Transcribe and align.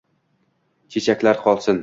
Chechaklar 0.95 1.45
qolsin 1.47 1.79